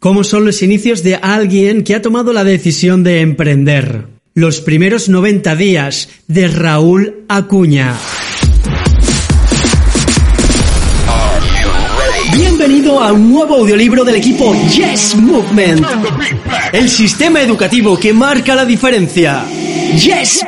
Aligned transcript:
¿Cómo 0.00 0.24
son 0.24 0.46
los 0.46 0.62
inicios 0.62 1.02
de 1.02 1.16
alguien 1.16 1.84
que 1.84 1.94
ha 1.94 2.00
tomado 2.00 2.32
la 2.32 2.42
decisión 2.42 3.04
de 3.04 3.20
emprender? 3.20 4.06
Los 4.32 4.62
primeros 4.62 5.10
90 5.10 5.54
días 5.56 6.08
de 6.26 6.48
Raúl 6.48 7.26
Acuña. 7.28 7.98
Bienvenido 12.34 12.98
a 12.98 13.12
un 13.12 13.30
nuevo 13.30 13.56
audiolibro 13.56 14.02
del 14.02 14.14
equipo 14.14 14.54
Yes 14.70 15.16
Movement. 15.16 15.84
El 16.72 16.88
sistema 16.88 17.42
educativo 17.42 17.98
que 17.98 18.14
marca 18.14 18.54
la 18.54 18.64
diferencia. 18.64 19.44
Yes. 19.96 20.42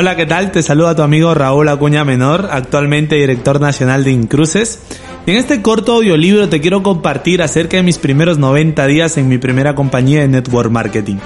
Hola, 0.00 0.14
¿qué 0.14 0.26
tal? 0.26 0.52
Te 0.52 0.62
saluda 0.62 0.94
tu 0.94 1.02
amigo 1.02 1.34
Raúl 1.34 1.68
Acuña 1.68 2.04
Menor, 2.04 2.50
actualmente 2.52 3.16
director 3.16 3.60
nacional 3.60 4.04
de 4.04 4.12
Incruces. 4.12 4.78
En 5.26 5.34
este 5.34 5.60
corto 5.60 5.94
audiolibro 5.94 6.48
te 6.48 6.60
quiero 6.60 6.84
compartir 6.84 7.42
acerca 7.42 7.78
de 7.78 7.82
mis 7.82 7.98
primeros 7.98 8.38
90 8.38 8.86
días 8.86 9.16
en 9.16 9.28
mi 9.28 9.38
primera 9.38 9.74
compañía 9.74 10.20
de 10.20 10.28
network 10.28 10.70
marketing. 10.70 11.16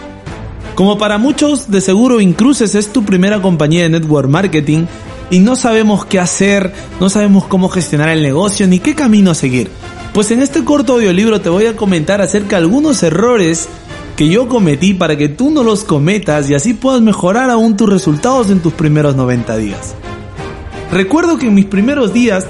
Como 0.75 0.97
para 0.97 1.19
muchos, 1.19 1.71
de 1.71 1.83
seguro 1.83 2.23
Incruces 2.23 2.75
es 2.75 2.91
tu 2.91 3.05
primera 3.05 3.43
compañía 3.43 3.83
de 3.83 3.91
network 3.91 4.31
marketing 4.31 4.87
y 5.31 5.41
no 5.41 5.55
sabemos 5.55 6.07
qué 6.07 6.19
hacer, 6.19 6.73
no 6.99 7.11
sabemos 7.11 7.45
cómo 7.45 7.69
gestionar 7.69 8.09
el 8.09 8.23
negocio 8.23 8.67
ni 8.67 8.79
qué 8.79 8.95
camino 8.95 9.35
seguir. 9.35 9.69
Pues 10.15 10.31
en 10.31 10.41
este 10.41 10.65
corto 10.65 10.95
audiolibro 10.95 11.43
te 11.43 11.51
voy 11.51 11.67
a 11.67 11.77
comentar 11.77 12.23
acerca 12.23 12.57
de 12.57 12.63
algunos 12.63 13.03
errores 13.03 13.69
que 14.23 14.29
yo 14.29 14.47
cometí 14.47 14.95
para 14.95 15.17
que 15.17 15.29
tú 15.29 15.51
no 15.51 15.65
los 15.65 15.83
cometas 15.83 16.49
y 16.49 16.55
así 16.55 16.75
puedas 16.75 17.01
mejorar 17.01 17.51
aún 17.51 17.77
tus 17.77 17.89
resultados 17.89 18.51
en 18.51 18.61
tus 18.61 18.73
primeros 18.73 19.17
90 19.17 19.57
días. 19.57 19.97
Recuerdo 20.93 21.39
que 21.39 21.49
en 21.49 21.55
mis 21.55 21.65
primeros 21.65 22.13
días 22.13 22.47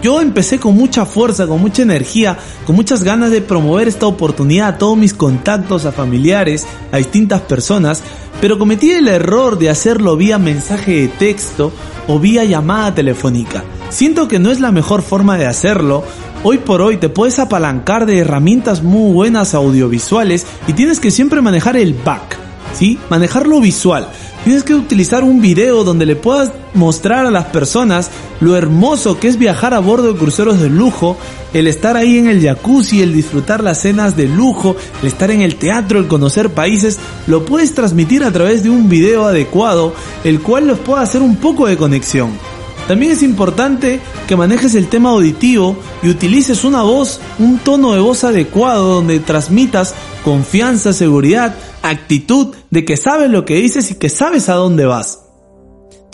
yo 0.00 0.20
empecé 0.20 0.60
con 0.60 0.76
mucha 0.76 1.04
fuerza, 1.04 1.48
con 1.48 1.60
mucha 1.60 1.82
energía, 1.82 2.38
con 2.64 2.76
muchas 2.76 3.02
ganas 3.02 3.32
de 3.32 3.40
promover 3.40 3.88
esta 3.88 4.06
oportunidad 4.06 4.68
a 4.68 4.78
todos 4.78 4.96
mis 4.96 5.14
contactos, 5.14 5.84
a 5.84 5.90
familiares, 5.90 6.64
a 6.92 6.98
distintas 6.98 7.40
personas, 7.40 8.00
pero 8.40 8.56
cometí 8.56 8.92
el 8.92 9.08
error 9.08 9.58
de 9.58 9.70
hacerlo 9.70 10.16
vía 10.16 10.38
mensaje 10.38 10.92
de 10.92 11.08
texto 11.08 11.72
o 12.06 12.20
vía 12.20 12.44
llamada 12.44 12.94
telefónica. 12.94 13.64
Siento 13.90 14.28
que 14.28 14.38
no 14.38 14.50
es 14.50 14.60
la 14.60 14.72
mejor 14.72 15.02
forma 15.02 15.38
de 15.38 15.46
hacerlo. 15.46 16.04
Hoy 16.42 16.58
por 16.58 16.82
hoy 16.82 16.96
te 16.96 17.08
puedes 17.08 17.38
apalancar 17.38 18.06
de 18.06 18.18
herramientas 18.18 18.82
muy 18.82 19.12
buenas 19.12 19.54
audiovisuales 19.54 20.46
y 20.66 20.72
tienes 20.72 21.00
que 21.00 21.10
siempre 21.10 21.40
manejar 21.40 21.76
el 21.76 21.94
back, 21.94 22.36
¿sí? 22.74 22.98
Manejar 23.08 23.46
lo 23.46 23.60
visual. 23.60 24.08
Tienes 24.42 24.62
que 24.62 24.74
utilizar 24.74 25.24
un 25.24 25.40
video 25.40 25.84
donde 25.84 26.04
le 26.04 26.16
puedas 26.16 26.52
mostrar 26.74 27.24
a 27.24 27.30
las 27.30 27.46
personas 27.46 28.10
lo 28.40 28.56
hermoso 28.56 29.18
que 29.18 29.28
es 29.28 29.38
viajar 29.38 29.72
a 29.72 29.78
bordo 29.78 30.12
de 30.12 30.18
cruceros 30.18 30.60
de 30.60 30.68
lujo, 30.68 31.16
el 31.54 31.66
estar 31.66 31.96
ahí 31.96 32.18
en 32.18 32.26
el 32.26 32.42
jacuzzi, 32.42 33.00
el 33.00 33.14
disfrutar 33.14 33.62
las 33.62 33.80
cenas 33.80 34.16
de 34.16 34.28
lujo, 34.28 34.76
el 35.00 35.08
estar 35.08 35.30
en 35.30 35.40
el 35.40 35.56
teatro, 35.56 35.98
el 35.98 36.08
conocer 36.08 36.50
países, 36.50 36.98
lo 37.26 37.46
puedes 37.46 37.74
transmitir 37.74 38.22
a 38.24 38.32
través 38.32 38.62
de 38.64 38.70
un 38.70 38.88
video 38.88 39.24
adecuado, 39.24 39.94
el 40.24 40.42
cual 40.42 40.66
los 40.66 40.78
pueda 40.80 41.00
hacer 41.00 41.22
un 41.22 41.36
poco 41.36 41.66
de 41.66 41.78
conexión. 41.78 42.32
También 42.86 43.12
es 43.12 43.22
importante 43.22 44.00
que 44.26 44.36
manejes 44.36 44.74
el 44.74 44.88
tema 44.88 45.10
auditivo 45.10 45.76
y 46.02 46.10
utilices 46.10 46.64
una 46.64 46.82
voz, 46.82 47.18
un 47.38 47.58
tono 47.58 47.94
de 47.94 48.00
voz 48.00 48.24
adecuado 48.24 48.94
donde 48.94 49.20
transmitas 49.20 49.94
confianza, 50.22 50.92
seguridad, 50.92 51.54
actitud 51.82 52.54
de 52.70 52.84
que 52.84 52.98
sabes 52.98 53.30
lo 53.30 53.46
que 53.46 53.56
dices 53.56 53.90
y 53.90 53.94
que 53.94 54.10
sabes 54.10 54.50
a 54.50 54.54
dónde 54.54 54.84
vas. 54.84 55.23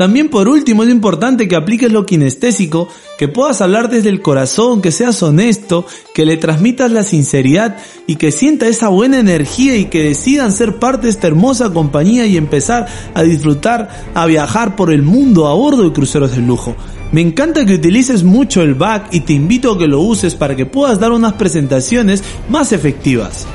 También 0.00 0.30
por 0.30 0.48
último 0.48 0.82
es 0.82 0.88
importante 0.88 1.46
que 1.46 1.56
apliques 1.56 1.92
lo 1.92 2.06
kinestésico, 2.06 2.88
que 3.18 3.28
puedas 3.28 3.60
hablar 3.60 3.90
desde 3.90 4.08
el 4.08 4.22
corazón, 4.22 4.80
que 4.80 4.92
seas 4.92 5.22
honesto, 5.22 5.84
que 6.14 6.24
le 6.24 6.38
transmitas 6.38 6.90
la 6.90 7.02
sinceridad 7.02 7.76
y 8.06 8.16
que 8.16 8.32
sienta 8.32 8.66
esa 8.66 8.88
buena 8.88 9.18
energía 9.18 9.76
y 9.76 9.90
que 9.90 10.02
decidan 10.02 10.52
ser 10.52 10.78
parte 10.78 11.02
de 11.02 11.10
esta 11.10 11.26
hermosa 11.26 11.68
compañía 11.74 12.24
y 12.24 12.38
empezar 12.38 12.86
a 13.12 13.22
disfrutar, 13.22 13.90
a 14.14 14.24
viajar 14.24 14.74
por 14.74 14.90
el 14.90 15.02
mundo 15.02 15.46
a 15.48 15.52
bordo 15.52 15.82
de 15.82 15.92
cruceros 15.92 16.34
de 16.34 16.40
lujo. 16.40 16.74
Me 17.12 17.20
encanta 17.20 17.66
que 17.66 17.74
utilices 17.74 18.24
mucho 18.24 18.62
el 18.62 18.76
back 18.76 19.08
y 19.12 19.20
te 19.20 19.34
invito 19.34 19.72
a 19.72 19.78
que 19.78 19.86
lo 19.86 20.00
uses 20.00 20.34
para 20.34 20.56
que 20.56 20.64
puedas 20.64 20.98
dar 20.98 21.12
unas 21.12 21.34
presentaciones 21.34 22.24
más 22.48 22.72
efectivas. 22.72 23.46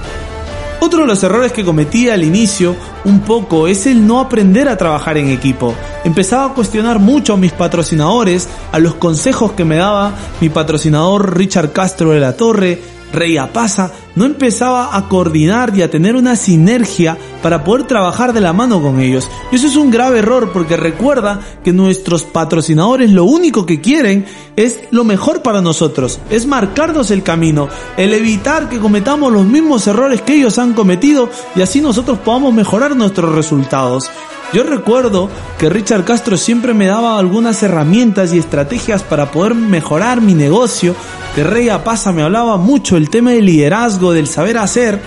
Otro 0.79 1.00
de 1.00 1.07
los 1.07 1.23
errores 1.23 1.51
que 1.51 1.66
cometí 1.66 2.07
al 2.09 2.23
inicio 2.23 2.75
un 3.03 3.22
poco 3.22 3.67
es 3.67 3.88
el 3.88 4.06
no 4.06 4.19
aprender 4.19 4.69
a 4.69 4.77
trabajar 4.77 5.17
en 5.17 5.29
equipo. 5.29 5.73
Empezaba 6.05 6.45
a 6.45 6.53
cuestionar 6.53 6.99
mucho 6.99 7.33
a 7.33 7.38
mis 7.38 7.51
patrocinadores, 7.51 8.47
a 8.71 8.77
los 8.77 8.93
consejos 8.93 9.53
que 9.53 9.66
me 9.66 9.77
daba 9.77 10.13
mi 10.39 10.49
patrocinador 10.49 11.35
Richard 11.35 11.71
Castro 11.71 12.11
de 12.11 12.19
la 12.19 12.38
Torre, 12.38 12.79
Rey 13.11 13.38
Pasa, 13.51 13.91
no 14.15 14.25
empezaba 14.25 14.95
a 14.95 15.07
coordinar 15.07 15.75
y 15.75 15.81
a 15.81 15.89
tener 15.89 16.15
una 16.15 16.35
sinergia 16.35 17.17
para 17.41 17.63
poder 17.63 17.88
trabajar 17.88 18.33
de 18.33 18.41
la 18.41 18.53
mano 18.53 18.83
con 18.83 18.99
ellos. 18.99 19.27
Y 19.51 19.55
eso 19.55 19.65
es 19.65 19.75
un 19.77 19.89
grave 19.89 20.19
error 20.19 20.51
porque 20.53 20.77
recuerda 20.77 21.39
que 21.63 21.73
nuestros 21.73 22.23
patrocinadores 22.23 23.09
lo 23.09 23.23
único 23.23 23.65
que 23.65 23.81
quieren 23.81 24.25
es 24.55 24.81
lo 24.91 25.05
mejor 25.05 25.41
para 25.41 25.61
nosotros, 25.61 26.19
es 26.29 26.45
marcarnos 26.45 27.09
el 27.09 27.23
camino, 27.23 27.67
el 27.97 28.13
evitar 28.13 28.69
que 28.69 28.79
cometamos 28.79 29.33
los 29.33 29.45
mismos 29.45 29.88
errores 29.88 30.21
que 30.21 30.35
ellos 30.35 30.59
han 30.59 30.73
cometido 30.73 31.31
y 31.55 31.61
así 31.61 31.81
nosotros 31.81 32.19
podamos 32.19 32.53
mejorar 32.53 32.95
nuestros 32.95 33.33
resultados. 33.33 34.11
Yo 34.55 34.63
recuerdo 34.63 35.29
que 35.59 35.69
Richard 35.69 36.05
Castro 36.05 36.38
siempre 36.38 36.73
me 36.73 36.85
daba 36.85 37.19
algunas 37.19 37.61
herramientas 37.61 38.33
y 38.33 38.39
estrategias 38.39 39.03
para 39.03 39.29
poder 39.29 39.53
mejorar 39.53 40.21
mi 40.21 40.33
negocio, 40.33 40.95
que 41.35 41.43
Rey 41.43 41.67
Apaza 41.67 42.13
me 42.13 42.21
hablaba 42.21 42.55
mucho 42.55 42.95
del 42.95 43.09
tema 43.09 43.31
del 43.31 43.47
liderazgo, 43.47 44.13
del 44.13 44.27
saber 44.27 44.57
hacer, 44.57 45.01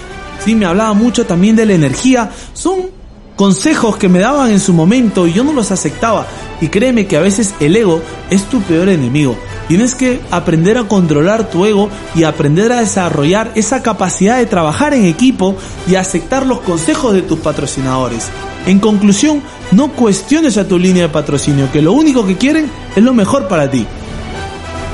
sí, 0.45 0.55
me 0.55 0.67
hablaba 0.67 0.93
mucho 0.93 1.25
también 1.25 1.57
de 1.57 1.65
la 1.65 1.73
energía, 1.73 2.29
son 2.53 2.91
consejos 3.37 3.97
que 3.97 4.11
me 4.11 4.19
daban 4.19 4.51
en 4.51 4.61
su 4.61 4.75
momento 4.75 5.27
y 5.27 5.33
yo 5.33 5.45
no 5.45 5.55
los 5.55 5.71
aceptaba. 5.71 6.27
Y 6.61 6.69
créeme 6.69 7.07
que 7.07 7.17
a 7.17 7.23
veces 7.23 7.55
el 7.59 7.75
ego 7.75 8.03
es 8.29 8.45
tu 8.51 8.61
peor 8.61 8.91
enemigo. 8.91 9.35
Tienes 9.69 9.95
que 9.95 10.21
aprender 10.31 10.79
a 10.79 10.89
controlar 10.89 11.51
tu 11.51 11.67
ego 11.67 11.91
y 12.15 12.25
aprender 12.25 12.73
a 12.73 12.81
desarrollar 12.81 13.53
esa 13.55 13.83
capacidad 13.83 14.39
de 14.39 14.47
trabajar 14.47 14.95
en 14.95 15.05
equipo 15.05 15.57
y 15.87 15.97
aceptar 15.97 16.47
los 16.47 16.61
consejos 16.61 17.13
de 17.13 17.21
tus 17.21 17.39
patrocinadores. 17.41 18.29
En 18.67 18.79
conclusión, 18.81 19.43
no 19.71 19.93
cuestiones 19.93 20.57
a 20.57 20.67
tu 20.67 20.79
línea 20.79 21.05
de 21.05 21.09
patrocinio, 21.11 21.71
que 21.71 21.83
lo 21.83 21.93
único 21.93 22.27
que 22.27 22.39
quieren 22.39 22.71
es 22.97 23.03
lo 23.03 23.13
mejor 23.13 23.47
para 23.47 23.71
ti. 23.71 23.87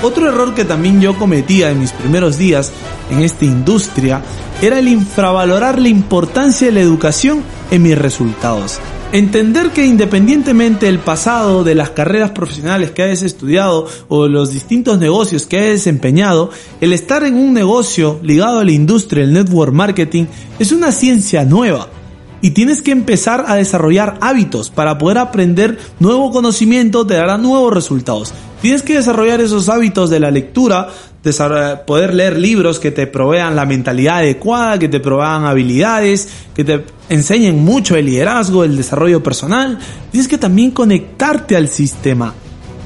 Otro 0.03 0.29
error 0.29 0.55
que 0.55 0.65
también 0.65 1.01
yo 1.01 1.17
cometía 1.17 1.71
en 1.71 1.79
mis 1.81 1.93
primeros 1.93 2.37
días 2.37 2.73
en 3.11 3.21
esta 3.21 3.45
industria 3.45 4.23
era 4.61 4.79
el 4.79 4.89
infravalorar 4.89 5.81
la 5.81 5.89
importancia 5.89 6.67
de 6.67 6.73
la 6.73 6.81
educación 6.81 7.43
en 7.71 7.83
mis 7.83 7.97
resultados. 7.97 8.81
Entender 9.14 9.70
que 9.70 9.86
independientemente 9.86 10.86
del 10.86 10.98
pasado, 10.98 11.62
de 11.62 11.76
las 11.76 11.91
carreras 11.91 12.32
profesionales 12.32 12.91
que 12.91 13.04
hayas 13.04 13.22
estudiado 13.22 13.86
o 14.08 14.26
los 14.26 14.52
distintos 14.52 14.98
negocios 14.98 15.47
que 15.47 15.56
hayas 15.56 15.75
desempeñado, 15.75 16.50
el 16.80 16.92
estar 16.92 17.22
en 17.22 17.36
un 17.36 17.54
negocio 17.54 18.19
ligado 18.25 18.58
a 18.58 18.64
la 18.64 18.72
industria 18.72 19.22
del 19.22 19.32
network 19.32 19.72
marketing 19.72 20.25
es 20.58 20.72
una 20.72 20.90
ciencia 20.90 21.44
nueva 21.44 21.87
y 22.40 22.50
tienes 22.50 22.82
que 22.82 22.90
empezar 22.90 23.44
a 23.46 23.55
desarrollar 23.55 24.19
hábitos 24.20 24.70
para 24.70 24.99
poder 24.99 25.19
aprender 25.19 25.78
nuevo 26.00 26.32
conocimiento, 26.32 27.06
te 27.06 27.14
dará 27.14 27.38
nuevos 27.38 27.72
resultados. 27.72 28.34
Tienes 28.62 28.82
que 28.82 28.96
desarrollar 28.96 29.40
esos 29.40 29.69
hábitos 29.69 30.10
de 30.10 30.19
la 30.19 30.32
lectura, 30.32 30.88
poder 31.87 32.15
leer 32.15 32.38
libros 32.38 32.79
que 32.79 32.91
te 32.91 33.06
provean 33.06 33.56
la 33.56 33.65
mentalidad 33.65 34.19
adecuada, 34.19 34.79
que 34.79 34.88
te 34.88 35.00
provean 35.00 35.44
habilidades, 35.44 36.29
que 36.55 36.65
te 36.65 36.85
enseñen 37.09 37.65
mucho 37.65 37.97
el 37.97 38.06
liderazgo, 38.06 38.65
el 38.65 38.76
desarrollo 38.76 39.23
personal. 39.23 39.79
Tienes 40.11 40.29
que 40.29 40.38
también 40.38 40.71
conectarte 40.71 41.56
al 41.56 41.69
sistema. 41.69 42.35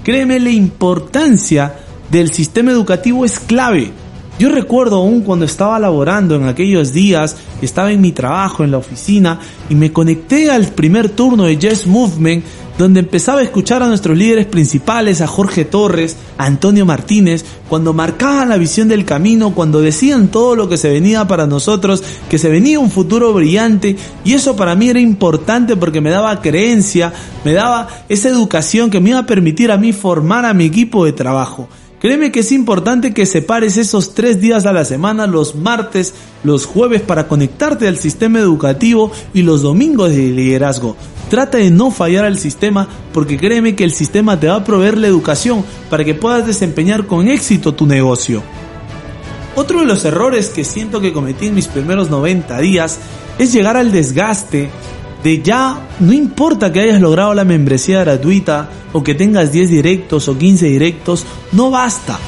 Créeme, 0.05 0.39
la 0.41 0.51
importancia 0.51 1.75
del 2.11 2.33
sistema 2.33 2.71
educativo 2.71 3.25
es 3.25 3.39
clave. 3.39 3.91
Yo 4.39 4.51
recuerdo 4.51 4.97
aún 4.99 5.23
cuando 5.23 5.45
estaba 5.45 5.81
laborando 5.81 6.37
en 6.37 6.47
aquellos 6.47 6.93
días, 6.93 7.37
estaba 7.61 7.91
en 7.91 8.01
mi 8.01 8.13
trabajo 8.13 8.63
en 8.63 8.71
la 8.71 8.79
oficina 8.79 9.41
y 9.69 9.75
me 9.75 9.93
conecté 9.93 10.49
al 10.49 10.69
primer 10.69 11.09
turno 11.09 11.45
de 11.45 11.57
Jazz 11.57 11.89
Movement 11.89 12.45
donde 12.79 13.01
empezaba 13.01 13.41
a 13.41 13.43
escuchar 13.43 13.83
a 13.83 13.89
nuestros 13.89 14.17
líderes 14.17 14.47
principales, 14.47 15.21
a 15.21 15.27
Jorge 15.27 15.65
Torres, 15.65 16.17
a 16.39 16.47
Antonio 16.47 16.87
Martínez, 16.87 17.45
cuando 17.69 17.93
marcaban 17.93 18.49
la 18.49 18.57
visión 18.57 18.87
del 18.87 19.05
camino, 19.05 19.53
cuando 19.53 19.81
decían 19.81 20.29
todo 20.29 20.55
lo 20.55 20.69
que 20.69 20.77
se 20.77 20.89
venía 20.89 21.27
para 21.27 21.49
nosotros, 21.49 22.05
que 22.31 22.39
se 22.39 22.49
venía 22.49 22.79
un 22.79 22.93
futuro 22.93 23.33
brillante, 23.35 23.97
y 24.25 24.35
eso 24.35 24.55
para 24.55 24.77
mí 24.77 24.89
era 24.89 25.01
importante 25.01 25.77
porque 25.77 26.01
me 26.01 26.11
daba 26.11 26.41
creencia, 26.41 27.13
me 27.45 27.53
daba 27.53 27.89
esa 28.09 28.29
educación 28.29 28.91
que 28.91 29.01
me 29.01 29.11
iba 29.11 29.19
a 29.19 29.27
permitir 29.27 29.73
a 29.73 29.77
mí 29.77 29.93
formar 29.93 30.47
a 30.47 30.55
mi 30.55 30.65
equipo 30.65 31.05
de 31.05 31.13
trabajo. 31.13 31.69
Créeme 32.01 32.31
que 32.31 32.41
es 32.41 32.53
importante 32.53 33.13
que 33.13 33.27
separes 33.27 33.77
esos 33.77 34.15
tres 34.15 34.41
días 34.41 34.67
a 34.67 34.73
la 34.73 34.85
semana, 34.85 35.27
los 35.27 35.57
martes, 35.57 36.15
los 36.45 36.65
jueves 36.65 37.01
para 37.01 37.27
conectarte 37.27 37.89
al 37.89 37.99
sistema 37.99 38.39
educativo 38.39 39.11
y 39.35 39.43
los 39.43 39.63
domingos 39.63 40.11
de 40.11 40.29
liderazgo. 40.29 40.97
Trata 41.31 41.59
de 41.59 41.71
no 41.71 41.91
fallar 41.91 42.25
al 42.25 42.39
sistema 42.39 42.89
porque 43.13 43.37
créeme 43.37 43.75
que 43.75 43.85
el 43.85 43.93
sistema 43.93 44.41
te 44.41 44.49
va 44.49 44.57
a 44.57 44.65
proveer 44.65 44.97
la 44.97 45.07
educación 45.07 45.65
para 45.91 46.05
que 46.05 46.15
puedas 46.15 46.47
desempeñar 46.47 47.07
con 47.07 47.29
éxito 47.29 47.75
tu 47.75 47.87
negocio. 47.87 48.43
Otro 49.55 49.81
de 49.81 49.87
los 49.87 50.05
errores 50.05 50.49
que 50.49 50.65
siento 50.65 51.01
que 51.01 51.13
cometí 51.13 51.47
en 51.47 51.55
mis 51.55 51.67
primeros 51.67 52.11
90 52.11 52.59
días 52.61 52.99
es 53.39 53.53
llegar 53.53 53.77
al 53.77 53.93
desgaste 53.93 54.71
de 55.23 55.43
ya 55.43 55.89
no 56.01 56.13
importa 56.13 56.73
que 56.73 56.81
hayas 56.81 57.01
logrado 57.01 57.35
la 57.35 57.45
membresía 57.45 58.01
gratuita 58.01 58.71
o 58.93 59.03
que 59.03 59.15
tengas 59.15 59.53
10 59.53 59.69
directos 59.69 60.29
o 60.29 60.39
15 60.39 60.67
directos, 60.67 61.27
no 61.53 61.71
basta 61.71 62.19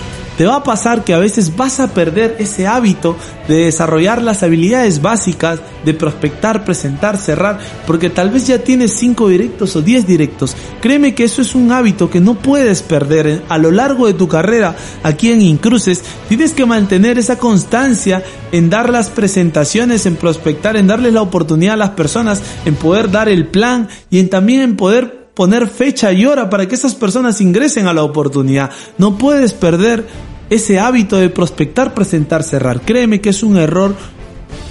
te 0.40 0.46
va 0.46 0.56
a 0.56 0.64
pasar 0.64 1.04
que 1.04 1.12
a 1.12 1.18
veces 1.18 1.54
vas 1.54 1.80
a 1.80 1.88
perder 1.88 2.36
ese 2.38 2.66
hábito 2.66 3.14
de 3.46 3.66
desarrollar 3.66 4.22
las 4.22 4.42
habilidades 4.42 5.02
básicas 5.02 5.60
de 5.84 5.92
prospectar, 5.92 6.64
presentar, 6.64 7.18
cerrar, 7.18 7.58
porque 7.86 8.08
tal 8.08 8.30
vez 8.30 8.46
ya 8.46 8.56
tienes 8.56 8.94
5 8.94 9.28
directos 9.28 9.76
o 9.76 9.82
10 9.82 10.06
directos. 10.06 10.56
Créeme 10.80 11.14
que 11.14 11.24
eso 11.24 11.42
es 11.42 11.54
un 11.54 11.70
hábito 11.72 12.08
que 12.08 12.20
no 12.20 12.36
puedes 12.36 12.80
perder 12.80 13.42
a 13.50 13.58
lo 13.58 13.70
largo 13.70 14.06
de 14.06 14.14
tu 14.14 14.28
carrera 14.28 14.74
aquí 15.02 15.30
en 15.30 15.42
Incruces. 15.42 16.02
Tienes 16.30 16.54
que 16.54 16.64
mantener 16.64 17.18
esa 17.18 17.36
constancia 17.36 18.22
en 18.50 18.70
dar 18.70 18.88
las 18.88 19.10
presentaciones, 19.10 20.06
en 20.06 20.16
prospectar, 20.16 20.74
en 20.74 20.86
darles 20.86 21.12
la 21.12 21.20
oportunidad 21.20 21.74
a 21.74 21.76
las 21.76 21.90
personas, 21.90 22.42
en 22.64 22.76
poder 22.76 23.10
dar 23.10 23.28
el 23.28 23.46
plan 23.46 23.88
y 24.08 24.20
en 24.20 24.30
también 24.30 24.62
en 24.62 24.76
poder 24.76 25.19
poner 25.34 25.68
fecha 25.68 26.12
y 26.12 26.26
hora 26.26 26.50
para 26.50 26.66
que 26.66 26.74
esas 26.74 26.94
personas 26.94 27.40
ingresen 27.40 27.86
a 27.86 27.94
la 27.94 28.02
oportunidad. 28.02 28.70
No 28.98 29.16
puedes 29.16 29.52
perder 29.52 30.06
ese 30.50 30.80
hábito 30.80 31.16
de 31.16 31.30
prospectar, 31.30 31.94
presentar, 31.94 32.42
cerrar. 32.42 32.80
Créeme 32.80 33.20
que 33.20 33.30
es 33.30 33.42
un 33.42 33.56
error 33.56 33.94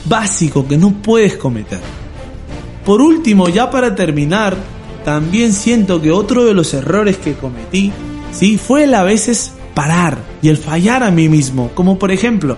básico 0.06 0.68
que 0.68 0.78
no 0.78 0.94
puedes 1.02 1.38
cometer. 1.38 1.80
Por 2.86 3.02
último, 3.02 3.50
ya 3.50 3.70
para 3.70 3.96
terminar, 3.96 4.56
también 5.06 5.54
siento 5.54 6.02
que 6.02 6.12
otro 6.12 6.46
de 6.46 6.54
los 6.54 6.74
errores 6.74 7.18
que 7.18 7.34
cometí, 7.34 7.92
sí, 8.32 8.58
fue 8.58 8.84
el 8.84 8.94
a 8.94 9.04
veces 9.04 9.54
parar 9.74 10.18
y 10.42 10.50
el 10.50 10.58
fallar 10.58 11.04
a 11.04 11.12
mí 11.12 11.30
mismo. 11.30 11.72
Como 11.74 11.98
por 11.98 12.12
ejemplo, 12.12 12.58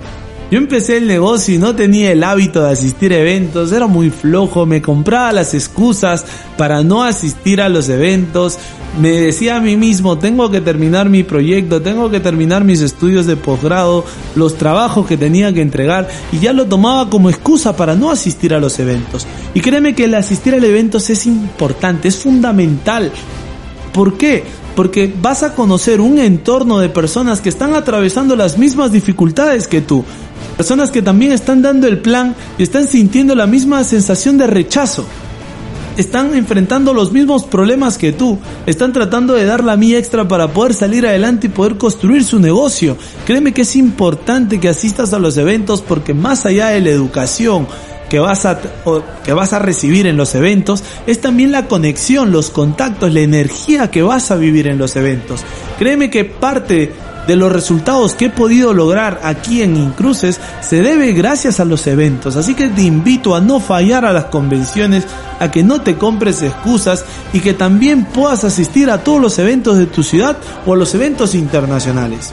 yo 0.52 0.58
empecé 0.58 0.98
el 0.98 1.08
negocio 1.08 1.56
y 1.56 1.58
no 1.58 1.76
tenía 1.76 2.12
el 2.12 2.26
hábito 2.26 2.62
de 2.62 2.72
asistir 2.72 3.14
a 3.14 3.20
eventos, 3.20 3.72
era 3.72 3.88
muy 3.88 4.10
flojo, 4.10 4.66
me 4.66 4.82
compraba 4.82 5.32
las 5.32 5.54
excusas 5.54 6.26
para 6.58 6.84
no 6.84 7.04
asistir 7.04 7.62
a 7.62 7.70
los 7.70 7.88
eventos, 7.88 8.60
me 9.00 9.12
decía 9.12 9.56
a 9.56 9.62
mí 9.62 9.78
mismo, 9.78 10.18
tengo 10.18 10.52
que 10.52 10.60
terminar 10.60 11.10
mi 11.10 11.24
proyecto, 11.24 11.82
tengo 11.82 12.12
que 12.12 12.20
terminar 12.20 12.66
mis 12.66 12.82
estudios 12.82 13.28
de 13.28 13.38
posgrado, 13.38 14.04
los 14.36 14.58
trabajos 14.58 15.08
que 15.08 15.16
tenía 15.16 15.54
que 15.54 15.62
entregar 15.62 16.10
y 16.34 16.40
ya 16.40 16.52
lo 16.52 16.66
tomaba 16.66 17.10
como 17.10 17.30
excusa 17.30 17.78
para 17.78 17.96
no 17.96 18.12
asistir 18.12 18.54
a 18.54 18.60
los 18.60 18.78
eventos. 18.80 19.26
Y 19.54 19.62
créeme 19.62 19.96
que 19.96 20.04
el 20.04 20.16
asistir 20.16 20.54
a 20.54 20.58
los 20.58 20.70
eventos 20.70 21.10
es 21.10 21.28
importante, 21.28 22.10
es 22.10 22.18
fundamental. 22.18 23.10
¿Por 23.94 24.18
qué? 24.18 24.44
Porque 24.76 25.14
vas 25.22 25.44
a 25.44 25.56
conocer 25.56 26.02
un 26.02 26.20
entorno 26.20 26.80
de 26.80 26.90
personas 26.90 27.40
que 27.40 27.50
están 27.50 27.74
atravesando 27.74 28.36
las 28.36 28.58
mismas 28.58 28.92
dificultades 28.92 29.70
que 29.70 29.80
tú. 29.80 30.04
Personas 30.62 30.92
que 30.92 31.02
también 31.02 31.32
están 31.32 31.64
dando 31.64 31.88
el 31.88 31.98
plan 31.98 32.36
y 32.60 32.62
están 32.62 32.86
sintiendo 32.88 33.34
la 33.34 33.48
misma 33.48 33.84
sensación 33.84 34.38
de 34.38 34.46
rechazo. 34.46 35.08
Están 35.98 36.36
enfrentando 36.36 36.94
los 36.94 37.12
mismos 37.12 37.46
problemas 37.46 37.98
que 37.98 38.12
tú. 38.12 38.38
Están 38.68 38.94
tratando 38.94 39.34
de 39.34 39.46
dar 39.46 39.64
la 39.64 39.76
mía 39.76 39.98
extra 39.98 40.28
para 40.28 40.54
poder 40.54 40.76
salir 40.76 41.08
adelante 41.08 41.48
y 41.48 41.50
poder 41.50 41.78
construir 41.78 42.24
su 42.24 42.40
negocio. 42.40 42.96
Créeme 43.26 43.56
que 43.56 43.64
es 43.64 43.76
importante 43.76 44.60
que 44.60 44.70
asistas 44.70 45.14
a 45.14 45.20
los 45.20 45.36
eventos 45.38 45.82
porque 45.82 46.14
más 46.14 46.46
allá 46.46 46.68
de 46.68 46.82
la 46.82 46.92
educación, 46.92 47.66
que 48.08 48.20
vas 48.20 48.46
a 48.46 48.60
que 49.24 49.34
vas 49.34 49.54
a 49.54 49.60
recibir 49.60 50.06
en 50.06 50.16
los 50.16 50.36
eventos 50.36 50.84
es 51.08 51.22
también 51.22 51.52
la 51.52 51.68
conexión, 51.68 52.32
los 52.32 52.52
contactos, 52.52 53.12
la 53.12 53.22
energía 53.22 53.90
que 53.90 54.04
vas 54.04 54.30
a 54.30 54.36
vivir 54.36 54.68
en 54.68 54.78
los 54.78 54.96
eventos. 54.96 55.42
Créeme 55.80 56.12
que 56.12 56.24
parte 56.24 56.92
de 57.28 57.36
los 57.36 57.52
resultados 57.52 58.14
que 58.14 58.26
he 58.26 58.30
podido 58.30 58.74
lograr 58.74 59.20
aquí 59.24 59.62
en 59.62 59.78
Incruces 59.78 60.40
se 60.62 60.82
debe 60.82 61.14
gracias 61.14 61.60
a 61.60 61.66
los 61.66 61.86
eventos. 61.88 62.36
Así 62.36 62.56
que 62.56 62.68
te 62.68 62.82
invito 62.82 63.36
a 63.36 63.42
no 63.42 63.60
fallar 63.60 64.06
a 64.06 64.14
las 64.14 64.26
convenciones, 64.26 65.06
a 65.40 65.52
que 65.52 65.64
no 65.64 65.82
te 65.82 65.98
compres 65.98 66.42
excusas 66.42 67.06
y 67.34 67.40
que 67.40 67.54
también 67.54 68.06
puedas 68.06 68.44
asistir 68.44 68.90
a 68.90 69.04
todos 69.04 69.22
los 69.22 69.38
eventos 69.40 69.78
de 69.78 69.86
tu 69.86 70.04
ciudad 70.04 70.38
o 70.66 70.74
a 70.74 70.78
los 70.78 70.94
eventos 70.96 71.36
internacionales. 71.36 72.32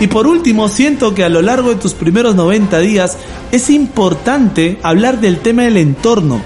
Y 0.00 0.06
por 0.06 0.26
último, 0.26 0.68
siento 0.68 1.14
que 1.14 1.24
a 1.24 1.28
lo 1.28 1.42
largo 1.42 1.68
de 1.68 1.76
tus 1.76 1.92
primeros 1.92 2.34
90 2.34 2.78
días 2.78 3.18
es 3.52 3.68
importante 3.68 4.78
hablar 4.82 5.20
del 5.20 5.40
tema 5.40 5.62
del 5.62 5.76
entorno. 5.76 6.40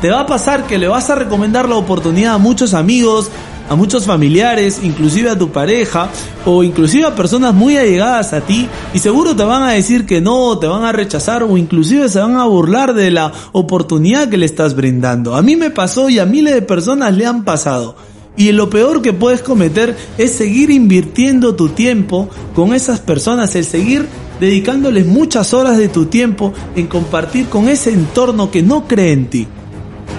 Te 0.00 0.10
va 0.10 0.20
a 0.20 0.26
pasar 0.26 0.66
que 0.66 0.78
le 0.78 0.88
vas 0.88 1.10
a 1.10 1.14
recomendar 1.14 1.68
la 1.68 1.76
oportunidad 1.76 2.34
a 2.34 2.38
muchos 2.38 2.72
amigos, 2.72 3.30
a 3.68 3.74
muchos 3.74 4.04
familiares, 4.04 4.80
inclusive 4.82 5.30
a 5.30 5.38
tu 5.38 5.50
pareja 5.50 6.10
o 6.44 6.62
inclusive 6.62 7.06
a 7.06 7.14
personas 7.14 7.54
muy 7.54 7.76
allegadas 7.76 8.32
a 8.32 8.40
ti 8.40 8.68
y 8.92 8.98
seguro 8.98 9.34
te 9.34 9.44
van 9.44 9.62
a 9.62 9.72
decir 9.72 10.06
que 10.06 10.20
no, 10.20 10.58
te 10.58 10.66
van 10.66 10.84
a 10.84 10.92
rechazar 10.92 11.42
o 11.42 11.56
inclusive 11.56 12.08
se 12.08 12.18
van 12.18 12.36
a 12.36 12.44
burlar 12.44 12.94
de 12.94 13.10
la 13.10 13.32
oportunidad 13.52 14.28
que 14.28 14.36
le 14.36 14.46
estás 14.46 14.74
brindando. 14.74 15.34
A 15.34 15.42
mí 15.42 15.56
me 15.56 15.70
pasó 15.70 16.08
y 16.08 16.18
a 16.18 16.26
miles 16.26 16.54
de 16.54 16.62
personas 16.62 17.14
le 17.16 17.26
han 17.26 17.44
pasado. 17.44 17.96
Y 18.36 18.50
lo 18.50 18.68
peor 18.68 19.00
que 19.00 19.12
puedes 19.12 19.42
cometer 19.42 19.96
es 20.18 20.32
seguir 20.32 20.70
invirtiendo 20.70 21.54
tu 21.54 21.68
tiempo 21.68 22.28
con 22.54 22.74
esas 22.74 22.98
personas, 22.98 23.54
el 23.54 23.64
seguir 23.64 24.08
dedicándoles 24.40 25.06
muchas 25.06 25.54
horas 25.54 25.78
de 25.78 25.88
tu 25.88 26.06
tiempo 26.06 26.52
en 26.74 26.88
compartir 26.88 27.46
con 27.46 27.68
ese 27.68 27.92
entorno 27.92 28.50
que 28.50 28.62
no 28.62 28.88
cree 28.88 29.12
en 29.12 29.30
ti 29.30 29.48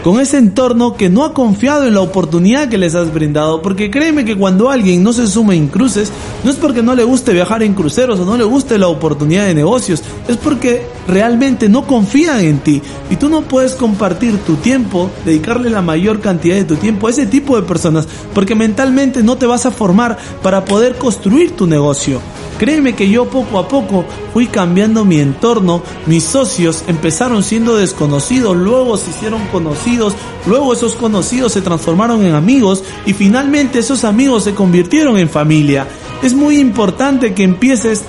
con 0.05 0.19
ese 0.19 0.37
entorno 0.37 0.95
que 0.95 1.09
no 1.09 1.25
ha 1.25 1.33
confiado 1.33 1.87
en 1.87 1.95
la 1.95 2.01
oportunidad 2.01 2.69
que 2.69 2.77
les 2.77 2.93
has 2.93 3.11
brindado. 3.11 3.63
Porque 3.63 3.89
créeme 3.89 4.23
que 4.23 4.37
cuando 4.37 4.69
alguien 4.69 5.01
no 5.01 5.13
se 5.13 5.25
suma 5.25 5.55
en 5.55 5.67
cruces, 5.67 6.11
no 6.43 6.51
es 6.51 6.57
porque 6.57 6.83
no 6.83 6.93
le 6.93 7.03
guste 7.03 7.33
viajar 7.33 7.63
en 7.63 7.73
cruceros 7.73 8.19
o 8.19 8.25
no 8.25 8.37
le 8.37 8.43
guste 8.43 8.77
la 8.77 8.87
oportunidad 8.87 9.47
de 9.47 9.55
negocios, 9.55 10.03
es 10.27 10.37
porque 10.37 10.85
realmente 11.07 11.69
no 11.69 11.87
confían 11.87 12.41
en 12.41 12.59
ti. 12.59 12.83
Y 13.09 13.15
tú 13.15 13.29
no 13.29 13.41
puedes 13.41 13.73
compartir 13.73 14.37
tu 14.45 14.57
tiempo, 14.57 15.09
dedicarle 15.25 15.71
la 15.71 15.81
mayor 15.81 16.21
cantidad 16.21 16.53
de 16.53 16.65
tu 16.65 16.75
tiempo 16.75 17.07
a 17.07 17.09
ese 17.09 17.25
tipo 17.25 17.55
de 17.55 17.63
personas, 17.63 18.07
porque 18.35 18.53
mentalmente 18.53 19.23
no 19.23 19.37
te 19.37 19.47
vas 19.47 19.65
a 19.65 19.71
formar 19.71 20.19
para 20.43 20.65
poder 20.65 20.99
construir 20.99 21.55
tu 21.55 21.65
negocio. 21.65 22.21
Créeme 22.57 22.95
que 22.95 23.09
yo 23.09 23.25
poco 23.25 23.59
a 23.59 23.67
poco 23.67 24.05
fui 24.33 24.47
cambiando 24.47 25.03
mi 25.03 25.19
entorno, 25.19 25.81
mis 26.05 26.23
socios 26.23 26.85
empezaron 26.87 27.43
siendo 27.43 27.75
desconocidos, 27.75 28.55
luego 28.55 28.95
se 28.95 29.09
hicieron 29.09 29.45
conocidos, 29.47 29.94
luego 30.45 30.73
esos 30.73 30.95
conocidos 30.95 31.53
se 31.53 31.61
transformaron 31.61 32.25
en 32.25 32.35
amigos 32.35 32.83
y 33.05 33.13
finalmente 33.13 33.79
esos 33.79 34.03
amigos 34.03 34.43
se 34.43 34.53
convirtieron 34.53 35.17
en 35.17 35.29
familia. 35.29 35.87
Es 36.23 36.33
muy 36.33 36.59
importante 36.59 37.33
que 37.33 37.43
empieces 37.43 38.03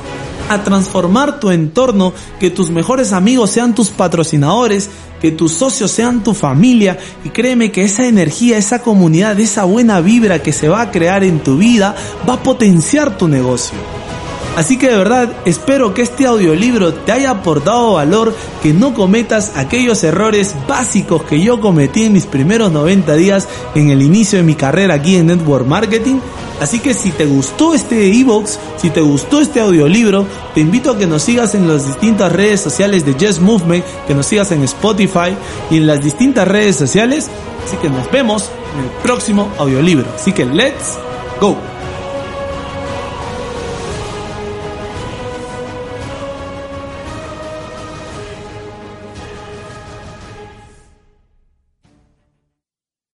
a 0.49 0.63
transformar 0.63 1.41
tu 1.41 1.51
entorno, 1.51 2.13
que 2.39 2.51
tus 2.51 2.71
mejores 2.71 3.13
amigos 3.13 3.51
sean 3.51 3.75
tus 3.75 3.89
patrocinadores, 3.89 4.91
que 5.21 5.31
tus 5.31 5.53
socios 5.53 5.91
sean 5.91 6.23
tu 6.23 6.35
familia 6.35 6.99
y 7.25 7.31
créeme 7.31 7.73
que 7.73 7.85
esa 7.85 8.07
energía, 8.07 8.59
esa 8.59 8.83
comunidad, 8.83 9.39
esa 9.41 9.65
buena 9.65 10.01
vibra 10.01 10.43
que 10.43 10.53
se 10.53 10.69
va 10.69 10.83
a 10.83 10.91
crear 10.91 11.25
en 11.25 11.41
tu 11.41 11.57
vida 11.57 11.97
va 12.29 12.35
a 12.35 12.43
potenciar 12.43 13.17
tu 13.17 13.29
negocio. 13.29 13.96
Así 14.57 14.79
que 14.79 14.89
de 14.89 14.97
verdad 14.97 15.31
espero 15.45 15.93
que 15.93 16.01
este 16.01 16.25
audiolibro 16.25 16.95
te 16.95 17.13
haya 17.13 17.31
aportado 17.31 17.93
valor, 17.93 18.35
que 18.63 18.73
no 18.73 18.95
cometas 18.95 19.53
aquellos 19.55 20.03
errores 20.03 20.55
básicos 20.67 21.23
que 21.25 21.43
yo 21.43 21.61
cometí 21.61 22.05
en 22.05 22.15
mis 22.15 22.25
primeros 22.25 22.73
90 22.73 23.15
días 23.17 23.49
en 23.75 23.91
el 23.91 24.01
inicio 24.01 24.39
de 24.39 24.45
mi 24.45 24.55
carrera 24.55 24.95
aquí 24.95 25.17
en 25.17 25.27
Network 25.27 25.67
Marketing. 25.67 26.21
Así 26.59 26.81
que 26.81 26.95
si 26.95 27.11
te 27.11 27.27
gustó 27.27 27.75
este 27.75 28.11
ebox, 28.19 28.59
si 28.79 28.89
te 28.89 29.03
gustó 29.03 29.43
este 29.43 29.61
audiolibro, 29.61 30.25
te 30.55 30.61
invito 30.61 30.93
a 30.93 30.99
que 30.99 31.07
nos 31.07 31.23
sigas 31.23 31.55
en 31.55 31.69
las 31.69 31.87
distintas 31.87 32.33
redes 32.33 32.63
sociales 32.63 33.05
de 33.05 33.13
Just 33.13 33.41
Movement, 33.41 33.85
que 34.07 34.15
nos 34.15 34.25
sigas 34.25 34.53
en 34.53 34.63
Spotify 34.63 35.37
y 35.71 35.77
en 35.77 35.87
las 35.87 36.03
distintas 36.03 36.49
redes 36.49 36.77
sociales. 36.77 37.29
Así 37.67 37.77
que 37.77 37.91
nos 37.91 38.11
vemos 38.11 38.51
en 38.75 38.85
el 38.85 38.91
próximo 39.03 39.51
audiolibro. 39.59 40.07
Así 40.15 40.33
que 40.33 40.47
let's 40.47 40.97
go. 41.43 41.76